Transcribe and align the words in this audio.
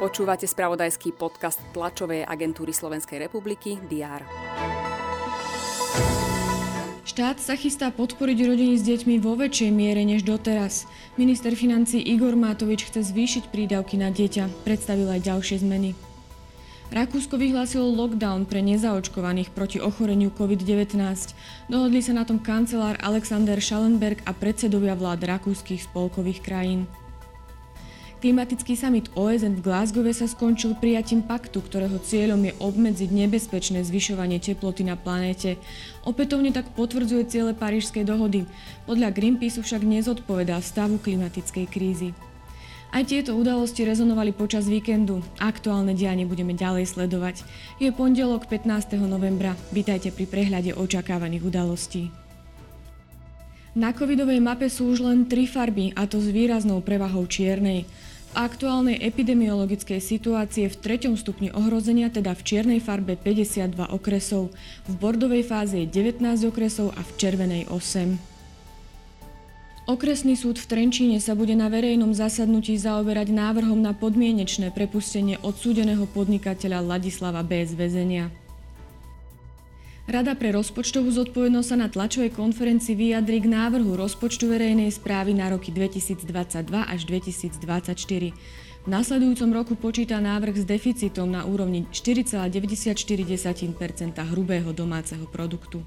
Počúvate 0.00 0.48
spravodajský 0.48 1.12
podcast 1.12 1.60
tlačovej 1.76 2.24
agentúry 2.24 2.72
Slovenskej 2.72 3.20
republiky 3.20 3.76
DR. 3.84 4.24
Štát 7.04 7.36
sa 7.36 7.52
chystá 7.52 7.92
podporiť 7.92 8.38
rodiny 8.48 8.80
s 8.80 8.86
deťmi 8.88 9.20
vo 9.20 9.36
väčšej 9.36 9.70
miere 9.74 10.00
než 10.08 10.24
doteraz. 10.24 10.88
Minister 11.20 11.52
financí 11.52 12.00
Igor 12.00 12.32
Matovič 12.32 12.88
chce 12.88 13.12
zvýšiť 13.12 13.52
prídavky 13.52 14.00
na 14.00 14.08
dieťa. 14.08 14.64
Predstavil 14.64 15.10
aj 15.10 15.28
ďalšie 15.28 15.60
zmeny. 15.60 16.09
Rakúsko 16.90 17.38
vyhlásilo 17.38 17.86
lockdown 17.94 18.50
pre 18.50 18.58
nezaočkovaných 18.66 19.54
proti 19.54 19.78
ochoreniu 19.78 20.34
COVID-19. 20.34 20.98
Dohodli 21.70 22.02
sa 22.02 22.18
na 22.18 22.26
tom 22.26 22.42
kancelár 22.42 22.98
Alexander 22.98 23.62
Schallenberg 23.62 24.18
a 24.26 24.34
predsedovia 24.34 24.98
vlád 24.98 25.22
rakúskych 25.22 25.86
spolkových 25.86 26.42
krajín. 26.42 26.90
Klimatický 28.18 28.74
summit 28.74 29.06
OSN 29.14 29.62
v 29.62 29.70
Glasgowe 29.70 30.10
sa 30.10 30.26
skončil 30.26 30.74
prijatím 30.76 31.22
paktu, 31.22 31.62
ktorého 31.62 31.94
cieľom 32.02 32.42
je 32.42 32.52
obmedziť 32.58 33.08
nebezpečné 33.14 33.86
zvyšovanie 33.86 34.42
teploty 34.42 34.82
na 34.82 34.98
planéte. 34.98 35.62
Opätovne 36.02 36.50
tak 36.50 36.74
potvrdzuje 36.74 37.22
ciele 37.30 37.54
Parížskej 37.54 38.02
dohody. 38.02 38.50
Podľa 38.90 39.14
Greenpeace 39.14 39.62
však 39.62 39.86
nezodpovedá 39.86 40.58
stavu 40.58 40.98
klimatickej 40.98 41.64
krízy. 41.70 42.10
Aj 42.90 43.06
tieto 43.06 43.38
udalosti 43.38 43.86
rezonovali 43.86 44.34
počas 44.34 44.66
víkendu. 44.66 45.22
Aktuálne 45.38 45.94
dianie 45.94 46.26
budeme 46.26 46.58
ďalej 46.58 46.90
sledovať. 46.90 47.46
Je 47.78 47.86
pondelok 47.94 48.50
15. 48.50 48.98
novembra. 49.06 49.54
Vítajte 49.70 50.10
pri 50.10 50.26
prehľade 50.26 50.74
očakávaných 50.74 51.46
udalostí. 51.46 52.10
Na 53.78 53.94
covidovej 53.94 54.42
mape 54.42 54.66
sú 54.66 54.90
už 54.90 55.06
len 55.06 55.30
tri 55.30 55.46
farby, 55.46 55.94
a 55.94 56.10
to 56.10 56.18
s 56.18 56.34
výraznou 56.34 56.82
prevahou 56.82 57.30
čiernej. 57.30 57.86
V 57.86 58.32
aktuálnej 58.34 58.98
epidemiologickej 58.98 60.02
situácii 60.02 60.66
v 60.66 60.74
treťom 60.82 61.14
stupni 61.14 61.54
ohrozenia, 61.54 62.10
teda 62.10 62.34
v 62.34 62.42
čiernej 62.42 62.82
farbe 62.82 63.14
52 63.14 63.86
okresov, 63.86 64.50
v 64.90 64.94
bordovej 64.98 65.46
fáze 65.46 65.78
je 65.78 65.86
19 65.86 66.26
okresov 66.42 66.90
a 66.98 67.06
v 67.06 67.10
červenej 67.14 67.70
8. 67.70 68.29
Okresný 69.88 70.36
súd 70.36 70.60
v 70.60 70.68
Trenčíne 70.68 71.16
sa 71.24 71.32
bude 71.32 71.56
na 71.56 71.72
verejnom 71.72 72.12
zasadnutí 72.12 72.76
zaoberať 72.76 73.32
návrhom 73.32 73.80
na 73.80 73.96
podmienečné 73.96 74.76
prepustenie 74.76 75.40
odsúdeného 75.40 76.04
podnikateľa 76.04 76.84
Ladislava 76.84 77.40
B. 77.40 77.64
z 77.64 77.72
väzenia. 77.72 78.28
Rada 80.10 80.34
pre 80.34 80.50
rozpočtovú 80.50 81.06
zodpovednosť 81.06 81.68
sa 81.70 81.76
na 81.78 81.86
tlačovej 81.86 82.34
konferencii 82.34 82.98
vyjadri 82.98 83.40
k 83.40 83.46
návrhu 83.46 83.94
rozpočtu 83.94 84.50
verejnej 84.50 84.90
správy 84.90 85.38
na 85.38 85.54
roky 85.54 85.70
2022 85.70 86.26
až 86.66 87.00
2024. 87.06 88.34
V 88.80 88.88
nasledujúcom 88.88 89.50
roku 89.54 89.78
počíta 89.78 90.18
návrh 90.18 90.60
s 90.60 90.64
deficitom 90.66 91.30
na 91.30 91.46
úrovni 91.46 91.86
4,94% 91.94 92.90
hrubého 94.34 94.74
domáceho 94.74 95.30
produktu. 95.30 95.86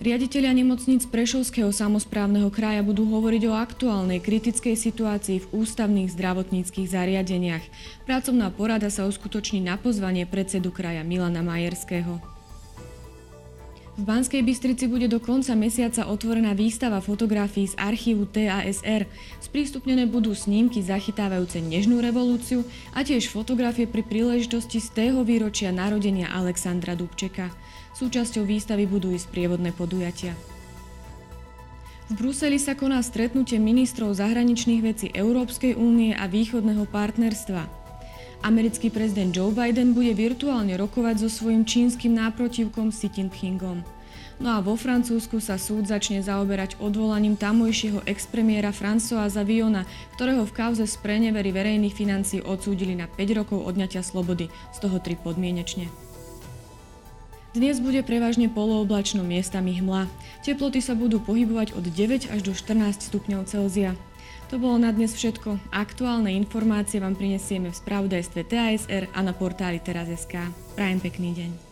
Riaditeľia 0.00 0.56
nemocníc 0.56 1.04
Prešovského 1.04 1.68
samozprávneho 1.76 2.48
kraja 2.48 2.80
budú 2.80 3.04
hovoriť 3.04 3.42
o 3.44 3.52
aktuálnej 3.52 4.24
kritickej 4.24 4.72
situácii 4.72 5.44
v 5.44 5.50
ústavných 5.52 6.08
zdravotníckých 6.16 6.88
zariadeniach. 6.88 7.60
Pracovná 8.08 8.48
porada 8.48 8.88
sa 8.88 9.04
uskutoční 9.04 9.60
na 9.60 9.76
pozvanie 9.76 10.24
predsedu 10.24 10.72
kraja 10.72 11.04
Milana 11.04 11.44
Majerského. 11.44 12.39
V 14.00 14.08
Banskej 14.08 14.40
Bystrici 14.40 14.88
bude 14.88 15.12
do 15.12 15.20
konca 15.20 15.52
mesiaca 15.52 16.08
otvorená 16.08 16.56
výstava 16.56 17.04
fotografií 17.04 17.68
z 17.68 17.76
archívu 17.76 18.24
TASR. 18.32 19.04
Sprístupnené 19.44 20.08
budú 20.08 20.32
snímky 20.32 20.80
zachytávajúce 20.80 21.60
nežnú 21.60 22.00
revolúciu 22.00 22.64
a 22.96 23.04
tiež 23.04 23.28
fotografie 23.28 23.84
pri 23.84 24.00
príležitosti 24.00 24.80
z 24.80 24.88
tého 24.96 25.20
výročia 25.20 25.68
narodenia 25.68 26.32
Alexandra 26.32 26.96
Dubčeka. 26.96 27.52
Súčasťou 27.92 28.48
výstavy 28.48 28.88
budú 28.88 29.12
i 29.12 29.20
sprievodné 29.20 29.76
podujatia. 29.76 30.32
V 32.08 32.16
Bruseli 32.16 32.56
sa 32.56 32.72
koná 32.72 33.04
stretnutie 33.04 33.60
ministrov 33.60 34.16
zahraničných 34.16 34.80
vecí 34.80 35.06
Európskej 35.12 35.76
únie 35.76 36.16
a 36.16 36.24
východného 36.24 36.88
partnerstva. 36.88 37.79
Americký 38.40 38.88
prezident 38.88 39.36
Joe 39.36 39.52
Biden 39.52 39.92
bude 39.92 40.16
virtuálne 40.16 40.72
rokovať 40.80 41.20
so 41.20 41.28
svojím 41.28 41.68
čínskym 41.68 42.16
náprotivkom 42.16 42.88
Xi 42.88 43.12
Jinpingom. 43.12 43.84
No 44.40 44.56
a 44.56 44.64
vo 44.64 44.80
Francúzsku 44.80 45.44
sa 45.44 45.60
súd 45.60 45.84
začne 45.84 46.24
zaoberať 46.24 46.80
odvolaním 46.80 47.36
tamojšieho 47.36 48.00
expremiéra 48.08 48.72
Françoisa 48.72 49.44
Viona, 49.44 49.84
ktorého 50.16 50.48
v 50.48 50.56
kauze 50.56 50.88
z 50.88 50.96
prenevery 51.04 51.52
verejných 51.52 51.92
financií 51.92 52.40
odsúdili 52.40 52.96
na 52.96 53.04
5 53.04 53.38
rokov 53.44 53.60
odňatia 53.60 54.00
slobody, 54.00 54.48
z 54.72 54.78
toho 54.80 54.96
3 54.96 55.20
podmienečne. 55.20 55.92
Dnes 57.52 57.76
bude 57.84 58.00
prevažne 58.00 58.48
polooblačno 58.48 59.20
miestami 59.20 59.76
hmla. 59.76 60.08
Teploty 60.40 60.80
sa 60.80 60.96
budú 60.96 61.20
pohybovať 61.20 61.76
od 61.76 61.84
9 61.84 62.32
až 62.32 62.40
do 62.40 62.56
14 62.56 63.12
stupňov 63.12 63.44
Celzia. 63.44 63.92
To 64.50 64.58
bolo 64.58 64.82
na 64.82 64.90
dnes 64.90 65.14
všetko. 65.14 65.70
Aktuálne 65.70 66.34
informácie 66.34 66.98
vám 66.98 67.14
prinesieme 67.14 67.70
v 67.70 67.78
spravodajstve 67.86 68.50
TASR 68.50 69.06
a 69.14 69.22
na 69.22 69.30
portáli 69.30 69.78
teraz.sk. 69.78 70.42
Prajem 70.74 70.98
pekný 70.98 71.30
deň. 71.38 71.69